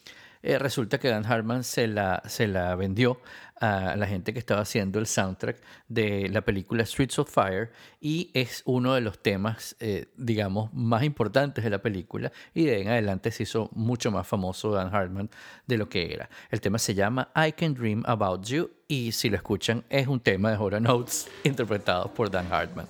Eh, 0.43 0.57
resulta 0.57 0.99
que 0.99 1.09
Dan 1.09 1.25
Hartman 1.25 1.63
se 1.63 1.87
la, 1.87 2.21
se 2.25 2.47
la 2.47 2.75
vendió 2.75 3.19
a 3.61 3.95
la 3.95 4.07
gente 4.07 4.33
que 4.33 4.39
estaba 4.39 4.61
haciendo 4.61 4.97
el 4.97 5.05
soundtrack 5.05 5.61
de 5.87 6.27
la 6.29 6.41
película 6.41 6.83
Streets 6.83 7.19
of 7.19 7.31
Fire 7.31 7.71
y 8.01 8.31
es 8.33 8.63
uno 8.65 8.95
de 8.95 9.01
los 9.01 9.19
temas, 9.19 9.75
eh, 9.79 10.07
digamos, 10.17 10.73
más 10.73 11.03
importantes 11.03 11.63
de 11.63 11.69
la 11.69 11.79
película 11.79 12.31
y 12.55 12.65
de 12.65 12.81
en 12.81 12.87
adelante 12.87 13.29
se 13.31 13.43
hizo 13.43 13.69
mucho 13.73 14.09
más 14.09 14.27
famoso 14.27 14.71
Dan 14.71 14.93
Hartman 14.93 15.29
de 15.67 15.77
lo 15.77 15.87
que 15.89 16.11
era. 16.11 16.27
El 16.49 16.59
tema 16.59 16.79
se 16.79 16.95
llama 16.95 17.29
I 17.35 17.51
Can 17.51 17.75
Dream 17.75 18.03
About 18.07 18.45
You 18.45 18.71
y 18.87 19.11
si 19.11 19.29
lo 19.29 19.35
escuchan 19.35 19.83
es 19.89 20.07
un 20.07 20.19
tema 20.19 20.49
de 20.49 20.57
Horror 20.57 20.81
Notes 20.81 21.29
interpretado 21.43 22.11
por 22.11 22.31
Dan 22.31 22.51
Hartman. 22.51 22.87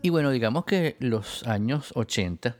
Y 0.00 0.10
bueno, 0.10 0.30
digamos 0.30 0.64
que 0.64 0.96
los 1.00 1.46
años 1.46 1.92
80 1.94 2.56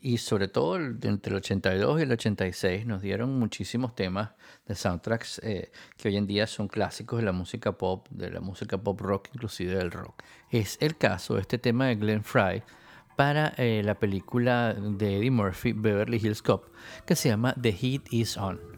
y 0.00 0.18
sobre 0.18 0.48
todo 0.48 0.76
entre 0.76 1.30
el 1.30 1.36
82 1.36 2.00
y 2.00 2.02
el 2.02 2.12
86 2.12 2.86
nos 2.86 3.00
dieron 3.00 3.38
muchísimos 3.38 3.94
temas 3.94 4.30
de 4.66 4.74
soundtracks 4.74 5.38
eh, 5.44 5.70
que 5.96 6.08
hoy 6.08 6.16
en 6.16 6.26
día 6.26 6.46
son 6.46 6.68
clásicos 6.68 7.20
de 7.20 7.24
la 7.24 7.32
música 7.32 7.72
pop, 7.72 8.08
de 8.10 8.30
la 8.30 8.40
música 8.40 8.76
pop 8.78 9.00
rock, 9.00 9.28
inclusive 9.34 9.76
del 9.76 9.92
rock. 9.92 10.22
Es 10.50 10.76
el 10.80 10.96
caso 10.96 11.34
de 11.34 11.42
este 11.42 11.58
tema 11.58 11.86
de 11.86 11.94
Glenn 11.94 12.24
Fry 12.24 12.62
para 13.16 13.54
eh, 13.56 13.82
la 13.84 13.94
película 13.94 14.74
de 14.74 15.18
Eddie 15.18 15.30
Murphy, 15.30 15.72
Beverly 15.72 16.16
Hills 16.16 16.42
Cop, 16.42 16.64
que 17.06 17.14
se 17.14 17.28
llama 17.28 17.54
The 17.60 17.72
Heat 17.72 18.12
Is 18.12 18.36
On. 18.36 18.73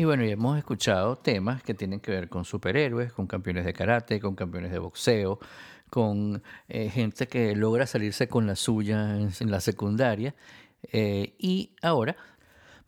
Y 0.00 0.04
bueno, 0.04 0.24
y 0.24 0.30
hemos 0.30 0.56
escuchado 0.56 1.16
temas 1.16 1.62
que 1.62 1.74
tienen 1.74 2.00
que 2.00 2.10
ver 2.10 2.30
con 2.30 2.46
superhéroes, 2.46 3.12
con 3.12 3.26
campeones 3.26 3.66
de 3.66 3.74
karate, 3.74 4.18
con 4.18 4.34
campeones 4.34 4.72
de 4.72 4.78
boxeo, 4.78 5.38
con 5.90 6.42
eh, 6.70 6.88
gente 6.88 7.28
que 7.28 7.54
logra 7.54 7.86
salirse 7.86 8.26
con 8.26 8.46
la 8.46 8.56
suya 8.56 9.18
en, 9.18 9.50
la 9.50 9.60
secundaria. 9.60 10.34
Eh, 10.90 11.34
y 11.36 11.74
ahora 11.82 12.16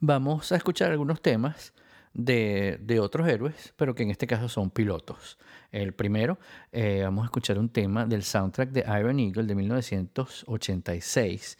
vamos 0.01 0.53
a 0.53 0.57
escuchar 0.57 0.91
algunos 0.91 1.21
temas 1.21 1.75
de, 2.15 2.99
otros 2.99 3.29
héroes, 3.29 3.75
pero 3.77 3.95
que 3.95 4.05
en 4.05 4.11
este 4.11 4.27
caso 4.27 4.49
son 4.49 4.71
pilotos. 4.71 5.37
El 5.71 5.93
primero, 5.93 6.39
eh, 6.73 7.03
vamos 7.05 7.25
a 7.25 7.27
escuchar 7.27 7.59
un 7.59 7.69
tema 7.69 8.07
del 8.07 8.23
soundtrack 8.23 8.71
de 8.71 8.87
Iron 8.99 9.21
Eagle 9.21 9.45
de 9.45 9.55
1986 9.55 11.59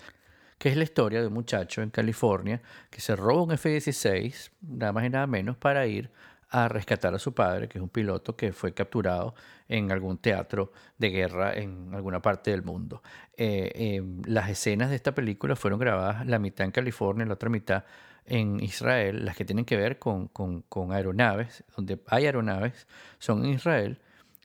que 0.63 0.69
es 0.69 0.77
la 0.77 0.85
historia 0.85 1.21
de 1.21 1.27
un 1.27 1.33
muchacho 1.33 1.83
en 1.83 1.91
California 1.91 2.63
que 2.89 3.01
se 3.01 3.17
roba 3.17 3.43
un 3.43 3.51
F-16, 3.51 4.53
nada 4.61 4.93
más 4.93 5.05
y 5.05 5.11
nada 5.11 5.27
menos, 5.27 5.57
para 5.57 5.89
ir 5.89 6.09
a 6.51 6.69
rescatar 6.69 7.13
a 7.13 7.19
su 7.19 7.35
padre, 7.35 7.69
que 7.69 7.79
es 7.79 7.83
un 7.83 7.89
piloto 7.89 8.37
que 8.37 8.53
fue 8.53 8.73
capturado 8.73 9.35
en 9.67 9.91
algún 9.91 10.19
teatro 10.19 10.73
de 10.99 11.11
guerra 11.11 11.53
en 11.55 11.93
alguna 11.93 12.23
parte 12.23 12.53
del 12.53 12.63
mundo. 12.63 13.03
Eh, 13.37 13.73
em, 13.75 14.23
las 14.25 14.51
escenas 14.51 14.91
de 14.91 14.95
esta 14.95 15.13
película 15.17 15.57
fueron 15.57 15.81
grabadas 15.81 16.25
la 16.29 16.39
mitad 16.39 16.65
en 16.65 16.71
California, 16.71 17.27
la 17.27 17.35
otra 17.35 17.51
mitad 17.51 17.83
en 18.25 18.63
Israel, 18.63 19.25
las 19.25 19.35
que 19.35 19.45
tienen 19.45 19.65
que 19.65 19.77
ver 19.77 19.99
con, 19.99 20.29
con 20.29 20.93
aeronaves, 20.93 21.65
donde 21.75 21.99
hay 22.07 22.27
aeronaves, 22.27 22.87
son 23.19 23.45
en 23.45 23.55
Israel 23.55 23.99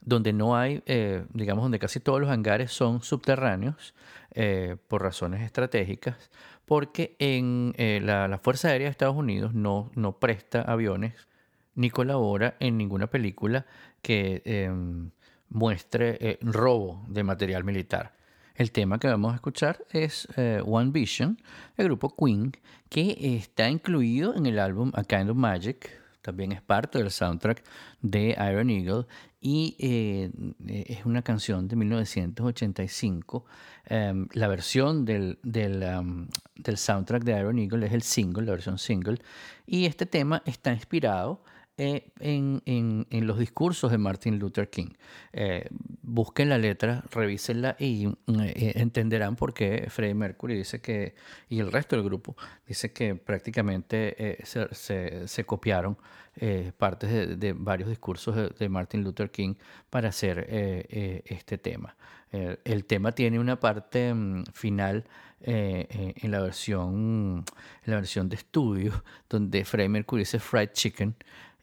donde 0.07 0.31
no 0.31 0.55
hay, 0.55 0.81
eh, 0.85 1.25
digamos, 1.33 1.65
donde 1.65 1.79
casi 1.79 1.99
todos 1.99 2.21
los 2.21 2.29
hangares 2.29 2.71
son 2.71 3.01
subterráneos 3.01 3.93
eh, 4.31 4.77
por 4.87 5.03
razones 5.03 5.41
estratégicas, 5.41 6.31
porque 6.63 7.17
en 7.19 7.73
eh, 7.77 7.99
la, 8.01 8.39
Fuerza 8.41 8.69
Aérea 8.69 8.87
de 8.87 8.91
Estados 8.91 9.17
Unidos 9.17 9.53
no, 9.53 9.91
no 9.95 10.17
presta 10.17 10.61
aviones 10.61 11.27
ni 11.75 11.89
colabora 11.89 12.55
en 12.61 12.77
ninguna 12.77 13.07
película 13.07 13.65
que 14.01 14.41
em, 14.45 15.11
muestre 15.49 16.39
robo 16.41 17.03
de 17.09 17.23
material 17.23 17.65
militar. 17.65 18.13
El 18.55 18.71
tema 18.71 18.99
que 18.99 19.09
vamos 19.09 19.33
a 19.33 19.35
escuchar 19.35 19.83
es 19.91 20.27
One 20.65 20.91
Vision, 20.91 21.37
el 21.75 21.85
grupo 21.87 22.15
Queen, 22.15 22.53
que 22.89 23.35
está 23.35 23.69
incluido 23.69 24.35
en 24.35 24.45
el 24.45 24.57
álbum 24.57 24.91
A 24.95 25.03
Kind 25.03 25.29
of 25.29 25.37
Magic, 25.37 25.91
también 26.27 26.51
es 26.51 26.61
parte 26.61 26.97
del 26.97 27.09
soundtrack 27.09 27.63
de 28.01 28.35
Iron 28.51 28.69
Eagle 28.69 29.05
y 29.39 29.75
eh, 29.79 30.31
es 30.87 31.05
una 31.05 31.21
canción 31.21 31.67
de 31.67 31.75
1985. 31.75 33.45
Em, 33.85 34.27
la 34.33 34.47
versión 34.47 35.05
del, 35.05 35.39
del, 35.43 35.85
del, 36.55 36.77
soundtrack 36.77 37.23
de 37.23 37.39
Iron 37.39 37.59
Eagle 37.59 37.85
es 37.85 37.93
el 37.93 38.01
single, 38.01 38.45
la 38.45 38.51
versión 38.51 38.77
single, 38.77 39.19
y 39.65 39.85
este 39.85 40.05
tema 40.05 40.41
está 40.45 40.73
inspirado 40.73 41.41
eh, 41.77 42.09
en, 42.19 43.05
los 43.27 43.39
discursos 43.39 43.91
de 43.91 43.97
Martin 43.97 44.39
Luther 44.39 44.69
King. 44.69 44.89
Eh, 45.33 45.67
busquen 46.01 46.49
la 46.49 46.57
letra, 46.57 47.03
revísenla 47.11 47.75
y 47.79 48.07
entenderán 48.27 49.35
por 49.35 49.53
qué 49.53 49.87
Freddie 49.89 50.15
Mercury 50.15 50.55
dice 50.55 50.81
que, 50.81 51.15
y 51.49 51.59
el 51.59 51.71
resto 51.71 51.95
del 51.95 52.05
grupo, 52.05 52.35
dice 52.67 52.91
que 52.91 53.15
prácticamente 53.15 54.37
se, 54.43 55.27
se, 55.27 55.43
copiaron 55.45 55.97
eh, 56.39 56.71
partes 56.77 57.39
de, 57.39 57.53
varios 57.53 57.89
discursos 57.89 58.35
de, 58.59 58.69
Martin 58.69 59.03
Luther 59.03 59.31
King 59.31 59.55
para 59.89 60.09
hacer 60.09 60.45
eh, 60.49 60.85
eh, 60.87 61.23
este 61.25 61.57
tema. 61.57 61.95
el 62.31 62.85
tema 62.85 63.11
tiene 63.13 63.39
una 63.39 63.59
parte 63.59 64.13
mm, 64.13 64.43
final 64.53 65.05
en, 65.41 66.31
la 66.31 66.41
versión, 66.41 67.43
en 67.83 67.91
la 67.91 67.95
versión 67.95 68.29
de 68.29 68.35
estudio 68.35 69.03
donde 69.29 69.65
Freddie 69.65 69.89
Mercury 69.89 70.21
dice 70.21 70.39
fried 70.39 70.69
chicken. 70.73 71.15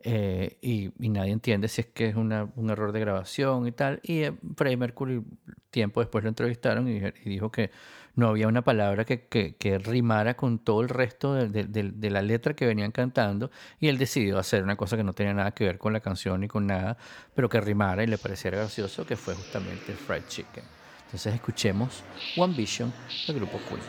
Y, 0.04 0.92
nadie 0.98 1.32
entiende 1.32 1.68
si 1.68 1.80
es 1.80 1.86
que 1.88 2.08
es 2.08 2.16
una, 2.16 2.48
un 2.56 2.70
error 2.70 2.92
de 2.92 3.00
grabación 3.00 3.66
y 3.66 3.72
tal. 3.72 4.00
Y 4.02 4.24
Freddie 4.56 4.76
Mercury, 4.76 5.22
tiempo 5.70 6.00
después 6.00 6.22
lo 6.22 6.28
entrevistaron 6.28 6.88
y 6.88 7.00
dijo 7.24 7.50
que 7.50 7.70
no 8.16 8.28
había 8.28 8.48
una 8.48 8.62
palabra 8.62 9.04
que, 9.04 9.26
que, 9.26 9.78
rimara 9.78 10.34
con 10.34 10.58
todo 10.58 10.80
el 10.80 10.88
resto 10.88 11.34
de, 11.34 11.64
de, 11.64 12.10
la 12.10 12.22
letra 12.22 12.54
que 12.54 12.66
venían 12.66 12.92
cantando 12.92 13.50
y 13.80 13.88
él 13.88 13.98
decidió 13.98 14.38
hacer 14.38 14.62
una 14.62 14.76
cosa 14.76 14.96
que 14.96 15.02
no 15.02 15.12
tenía 15.12 15.34
nada 15.34 15.50
que 15.50 15.64
ver 15.64 15.78
con 15.78 15.92
la 15.92 16.00
canción 16.00 16.40
ni 16.40 16.48
con 16.48 16.66
nada, 16.66 16.96
pero 17.34 17.48
que 17.48 17.60
rimara 17.60 18.04
y 18.04 18.06
le 18.06 18.18
pareciera 18.18 18.58
gracioso, 18.58 19.04
que 19.04 19.16
fue 19.16 19.34
justamente 19.34 19.92
Fried 19.92 20.24
Chicken. 20.28 20.64
Entonces 21.06 21.34
escuchemos 21.34 22.04
One 22.36 22.54
Vision 22.56 22.92
del 23.26 23.36
grupo 23.36 23.58
Queen. 23.68 23.80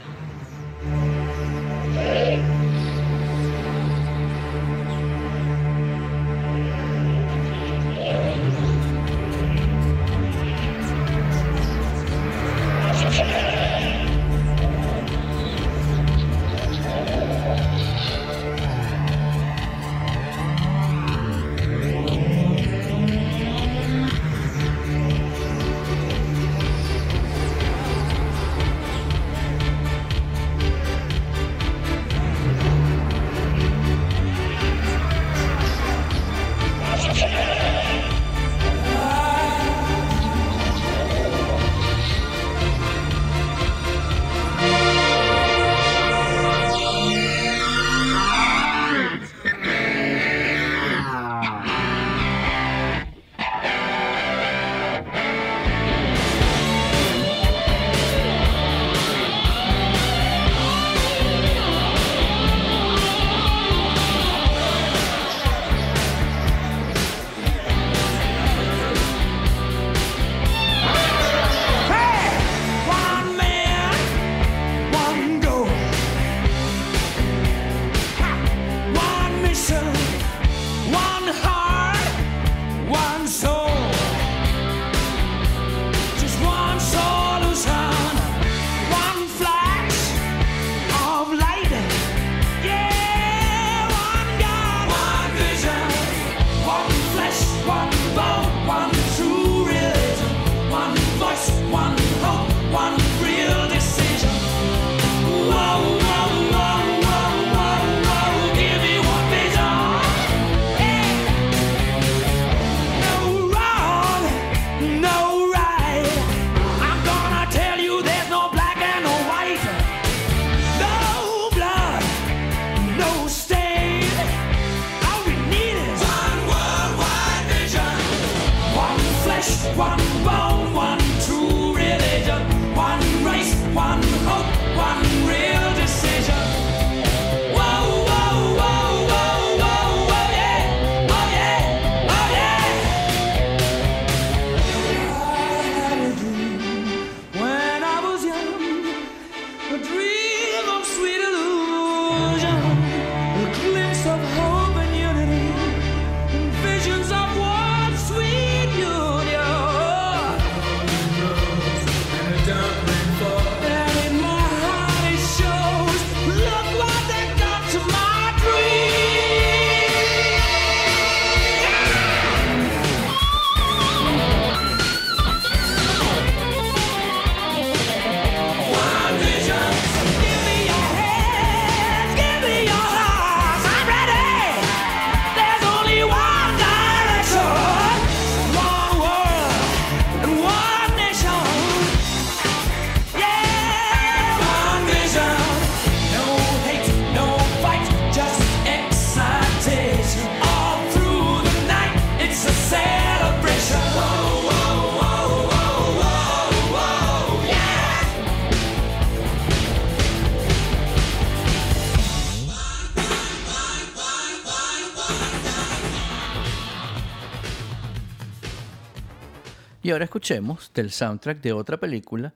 Y 219.86 219.92
ahora 219.92 220.06
escuchemos 220.06 220.72
del 220.74 220.90
soundtrack 220.90 221.42
de 221.42 221.54
otra 221.54 221.78
película 221.78 222.34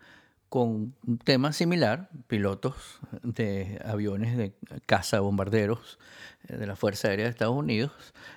con 0.49 0.93
un 1.07 1.17
tema 1.17 1.51
similar, 1.51 2.07
pilotos 2.27 2.99
de 3.23 3.81
aviones 3.83 4.37
de 4.37 4.53
caza 4.85 5.19
bombarderos 5.19 5.97
eh, 6.47 6.57
de 6.57 6.67
la 6.67 6.75
Fuerza 6.75 7.07
Aérea 7.07 7.25
de 7.25 7.31
Estados 7.31 7.55
Unidos. 7.55 7.91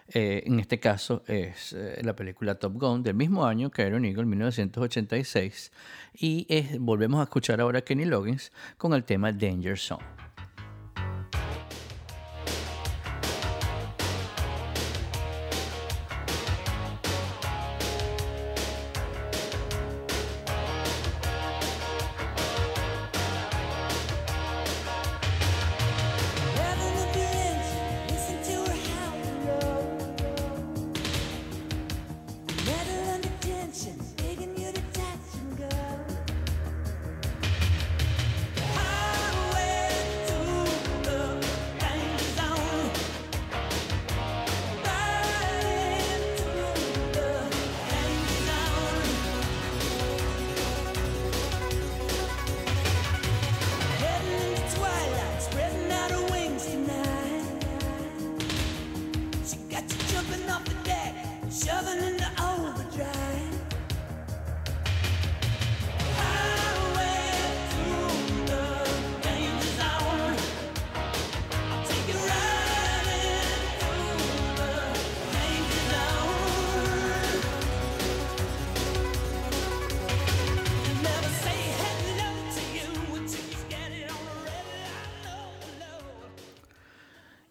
Eh, 0.08 0.44
en 0.46 0.58
este 0.60 0.80
caso 0.80 1.24
es 1.26 1.74
eh, 1.74 2.00
la 2.02 2.16
película 2.16 2.54
Top 2.54 2.72
Gun 2.80 3.02
del 3.02 3.14
mismo 3.14 3.44
año 3.44 3.70
que 3.70 3.86
Iron 3.86 4.06
Eagle, 4.06 4.24
1986. 4.24 5.72
Y 6.14 6.78
volvemos 6.78 7.20
a 7.20 7.24
escuchar 7.24 7.60
ahora 7.60 7.80
a 7.80 7.82
Kenny 7.82 8.06
Loggins 8.06 8.50
con 8.78 8.94
el 8.94 9.04
tema 9.04 9.30
Danger 9.30 9.78
Zone. 9.78 10.21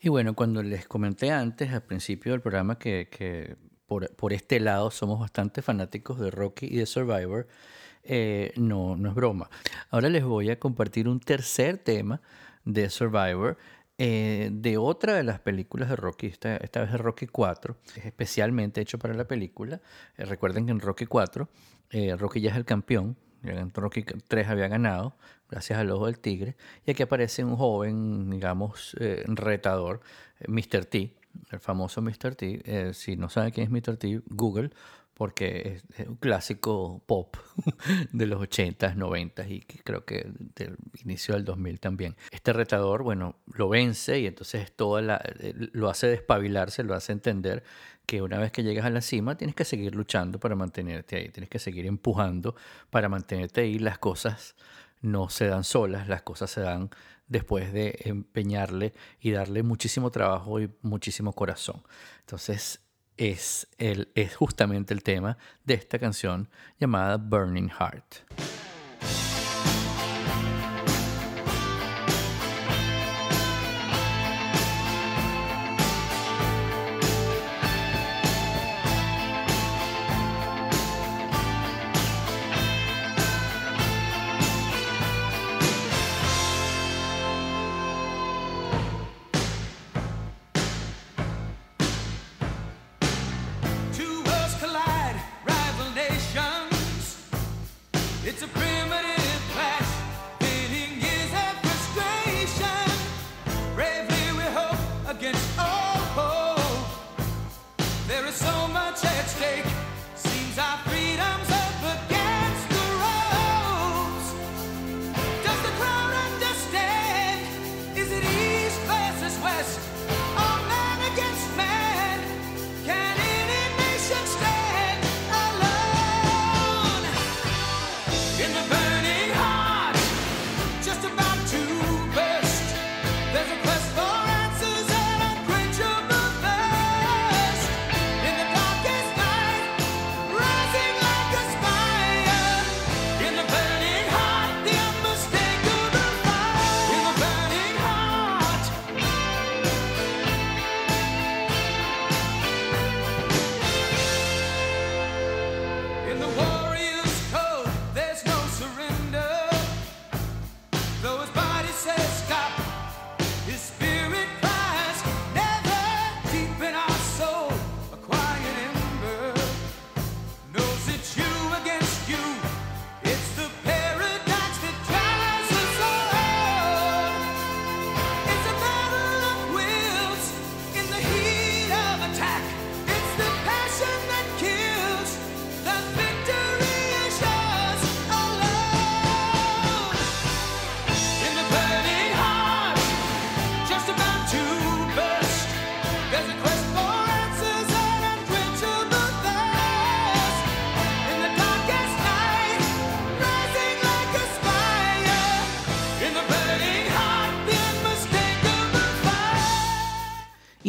Y 0.03 0.09
bueno, 0.09 0.33
cuando 0.33 0.63
les 0.63 0.87
comenté 0.87 1.29
antes, 1.29 1.71
al 1.71 1.83
principio 1.83 2.31
del 2.31 2.41
programa, 2.41 2.79
que, 2.79 3.55
por, 3.99 4.31
este 4.31 4.61
lado 4.61 4.89
somos 4.89 5.19
bastante 5.19 5.61
fanáticos 5.61 6.17
de 6.17 6.31
Rocky 6.31 6.65
y 6.67 6.77
de 6.77 6.85
Survivor, 6.85 7.47
eh, 8.03 8.53
no, 8.55 8.95
no 8.95 9.09
es 9.09 9.15
broma. 9.15 9.49
Ahora 9.89 10.07
les 10.07 10.23
voy 10.23 10.49
a 10.49 10.57
compartir 10.57 11.09
un 11.09 11.19
tercer 11.19 11.77
tema 11.77 12.21
de 12.63 12.89
Survivor. 12.89 13.57
Eh, 13.97 14.49
de 14.51 14.77
otra 14.77 15.15
de 15.15 15.23
las 15.23 15.39
películas 15.41 15.89
de 15.89 15.97
Rocky, 15.97 16.27
esta, 16.27 16.55
esta 16.57 16.79
vez 16.79 16.91
de 16.91 16.97
Rocky 16.97 17.27
4, 17.27 17.75
es 17.97 18.05
especialmente 18.05 18.79
hecho 18.79 18.97
para 18.97 19.13
la 19.13 19.25
película. 19.25 19.81
Eh, 20.17 20.23
recuerden 20.23 20.65
que 20.65 20.71
en 20.71 20.79
Rocky 20.79 21.05
4, 21.05 21.49
Rocky 22.17 22.39
ya 22.39 22.51
es 22.51 22.55
el 22.55 22.65
campeón, 22.65 23.17
en 23.43 23.73
Rocky 23.73 24.03
3 24.03 24.47
había 24.47 24.69
ganado, 24.69 25.17
gracias 25.49 25.77
al 25.77 25.91
ojo 25.91 26.05
del 26.05 26.17
tigre. 26.17 26.55
Y 26.85 26.91
aquí 26.91 27.03
aparece 27.03 27.43
un 27.43 27.57
joven, 27.57 28.29
digamos, 28.29 28.95
retador, 29.27 29.99
Mr. 30.47 30.85
T, 30.85 31.13
el 31.51 31.59
famoso 31.59 32.01
Mr. 32.01 32.35
T. 32.35 32.61
Eh, 32.65 32.93
si 32.93 33.15
no 33.15 33.29
saben 33.29 33.51
quién 33.51 33.65
es 33.65 33.71
Mr. 33.71 33.97
T, 33.97 34.21
Google, 34.27 34.71
porque 35.13 35.81
es, 35.97 36.07
un 36.07 36.15
clásico 36.15 37.03
pop 37.05 37.37
de 38.11 38.25
los 38.25 38.41
80s, 38.41 38.95
90s 38.95 39.49
y 39.51 39.61
creo 39.61 40.03
que 40.03 40.31
del 40.55 40.77
inicio 41.03 41.35
del 41.35 41.45
2000 41.45 41.79
también. 41.79 42.15
Este 42.31 42.53
retador, 42.53 43.03
bueno, 43.03 43.35
lo 43.53 43.69
vence 43.69 44.19
y 44.19 44.27
entonces 44.27 44.71
toda 44.71 45.01
la, 45.01 45.21
lo 45.73 45.89
hace 45.89 46.07
despabilarse, 46.07 46.83
lo 46.83 46.95
hace 46.95 47.11
entender 47.11 47.63
que 48.05 48.21
una 48.21 48.39
vez 48.39 48.51
que 48.51 48.63
llegas 48.63 48.85
a 48.85 48.89
la 48.89 49.01
cima 49.01 49.37
tienes 49.37 49.55
que 49.55 49.63
seguir 49.63 49.95
luchando 49.95 50.39
para 50.39 50.55
mantenerte 50.55 51.17
ahí, 51.17 51.29
tienes 51.29 51.49
que 51.49 51.59
seguir 51.59 51.85
empujando 51.85 52.55
para 52.89 53.07
mantenerte 53.07 53.61
ahí. 53.61 53.77
Las 53.77 53.99
cosas 53.99 54.55
no 55.01 55.29
se 55.29 55.47
dan 55.47 55.63
solas, 55.63 56.07
las 56.07 56.21
cosas 56.21 56.51
se 56.51 56.61
dan 56.61 56.89
después 57.27 57.73
de 57.73 57.99
empeñarle 58.05 58.93
y 59.19 59.31
darle 59.31 59.63
muchísimo 59.63 60.11
trabajo 60.11 60.59
y 60.59 60.69
muchísimo 60.81 61.33
corazón. 61.33 61.81
Entonces 62.19 62.81
es, 63.17 63.67
el, 63.77 64.11
es 64.15 64.35
justamente 64.35 64.93
el 64.93 65.03
tema 65.03 65.37
de 65.63 65.75
esta 65.75 65.99
canción 65.99 66.49
llamada 66.79 67.17
Burning 67.17 67.69
Heart. 67.69 68.60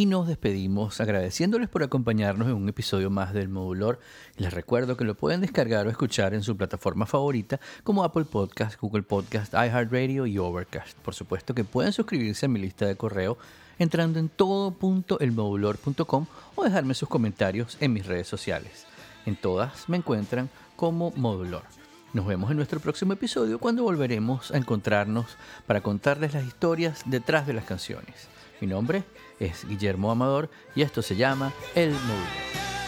Y 0.03 0.07
nos 0.07 0.26
despedimos 0.26 1.00
agradeciéndoles 1.00 1.68
por 1.68 1.84
acompañarnos 1.84 2.48
en 2.48 2.55
un 2.55 2.68
episodio 2.68 3.09
más 3.09 3.32
del 3.32 3.48
Modulor. 3.48 4.00
Les 4.36 4.53
recuerdo 4.53 4.96
que 4.96 5.05
lo 5.05 5.14
pueden 5.14 5.40
descargar 5.40 5.86
o 5.86 5.90
escuchar 5.90 6.34
en 6.34 6.42
su 6.42 6.57
plataforma 6.57 7.07
favorita 7.07 7.61
como 7.84 8.03
Apple 8.03 8.24
Podcast, 8.24 8.80
Google 8.80 9.05
Podcast, 9.05 9.55
iHeartRadio 9.55 10.26
y 10.26 10.38
Overcast. 10.38 10.98
Por 10.98 11.14
supuesto 11.14 11.55
que 11.55 11.62
pueden 11.62 11.92
suscribirse 11.92 12.46
a 12.46 12.48
mi 12.48 12.59
lista 12.59 12.84
de 12.84 12.96
correo 12.96 13.38
entrando 13.78 14.18
en 14.18 14.28
todo.elmodulor.com 14.28 16.26
o 16.57 16.64
dejarme 16.64 16.94
sus 16.94 17.09
comentarios 17.09 17.76
en 17.78 17.92
mis 17.92 18.05
redes 18.05 18.26
sociales. 18.26 18.86
En 19.24 19.36
todas 19.36 19.88
me 19.88 19.98
encuentran 19.98 20.50
como 20.74 21.12
Modulor. 21.12 21.62
Nos 22.12 22.26
vemos 22.26 22.50
en 22.50 22.57
nuestro 22.57 22.80
próximo 22.80 23.12
episodio 23.12 23.61
cuando 23.61 23.84
volveremos 23.84 24.50
a 24.50 24.57
encontrarnos 24.57 25.26
para 25.68 25.80
contarles 25.80 26.34
las 26.34 26.44
historias 26.44 27.03
detrás 27.07 27.46
de 27.46 27.53
las 27.53 27.66
canciones. 27.66 28.26
Mi 28.61 28.66
nombre 28.66 28.98
es 28.98 29.05
Guillermo 29.68 30.11
Amador 30.11 30.49
y 30.74 30.82
esto 30.82 31.03
se 31.03 31.16
llama 31.16 31.53
El 31.74 31.90
Móvil. 31.90 32.82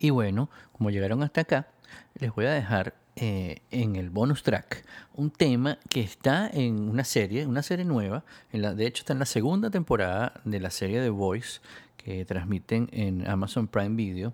Y 0.00 0.10
bueno, 0.10 0.48
como 0.72 0.90
llegaron 0.90 1.22
hasta 1.22 1.42
acá, 1.42 1.68
les 2.14 2.34
voy 2.34 2.46
a 2.46 2.52
dejar 2.52 2.94
eh, 3.16 3.60
en 3.70 3.96
el 3.96 4.08
bonus 4.08 4.42
track 4.42 4.82
un 5.14 5.30
tema 5.30 5.78
que 5.90 6.00
está 6.00 6.48
en 6.50 6.88
una 6.88 7.04
serie, 7.04 7.46
una 7.46 7.62
serie 7.62 7.84
nueva. 7.84 8.24
En 8.50 8.62
la, 8.62 8.74
de 8.74 8.86
hecho, 8.86 9.02
está 9.02 9.12
en 9.12 9.18
la 9.18 9.26
segunda 9.26 9.68
temporada 9.68 10.40
de 10.44 10.58
la 10.58 10.70
serie 10.70 11.02
The 11.02 11.10
Voice 11.10 11.60
que 11.98 12.24
transmiten 12.24 12.88
en 12.92 13.28
Amazon 13.28 13.68
Prime 13.68 13.94
Video. 13.94 14.32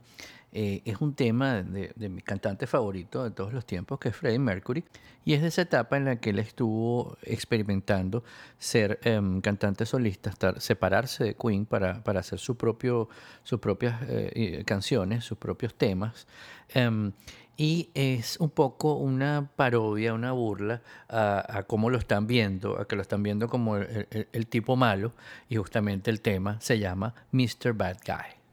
Eh, 0.58 0.80
es 0.86 1.02
un 1.02 1.12
tema 1.12 1.62
de, 1.62 2.08
mi 2.08 2.22
cantante 2.22 2.66
favorito 2.66 3.22
de 3.22 3.30
todos 3.30 3.52
los 3.52 3.66
tiempos, 3.66 3.98
que 3.98 4.08
es 4.08 4.16
Freddie 4.16 4.38
Mercury, 4.38 4.84
y 5.22 5.34
es 5.34 5.42
de 5.42 5.48
esa 5.48 5.60
etapa 5.60 5.98
en 5.98 6.06
la 6.06 6.16
que 6.16 6.30
él 6.30 6.38
estuvo 6.38 7.18
experimentando 7.20 8.24
ser 8.58 8.98
em, 9.02 9.42
cantante 9.42 9.84
solista, 9.84 10.30
estar, 10.30 10.58
separarse 10.58 11.24
de 11.24 11.34
Queen 11.34 11.66
para, 11.66 12.02
para 12.02 12.20
hacer 12.20 12.38
sus 12.38 12.56
propias 12.56 13.98
eh, 14.08 14.62
canciones, 14.64 15.26
sus 15.26 15.36
propios 15.36 15.74
temas. 15.74 16.26
Em, 16.70 17.12
y 17.58 17.90
es 17.92 18.40
un 18.40 18.48
poco 18.48 18.94
una 18.94 19.50
parodia, 19.56 20.14
una 20.14 20.32
burla 20.32 20.80
a, 21.10 21.64
cómo 21.66 21.90
lo 21.90 21.98
están 21.98 22.26
viendo, 22.26 22.80
a 22.80 22.88
que 22.88 22.96
lo 22.96 23.02
están 23.02 23.22
viendo 23.22 23.50
como 23.50 23.76
el 23.76 24.46
tipo 24.46 24.74
malo, 24.74 25.12
y 25.50 25.56
justamente 25.56 26.10
el 26.10 26.22
tema 26.22 26.58
se 26.62 26.78
llama 26.78 27.14
Mr. 27.32 27.74
Bad 27.74 27.98
Guy. 28.06 28.45